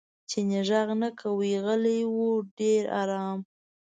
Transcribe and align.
چیني 0.29 0.59
غږ 0.69 0.89
نه 1.01 1.09
کاوه 1.19 1.49
غلی 1.65 1.99
و 2.13 2.21
ډېر 2.57 2.83
ارام. 3.01 3.39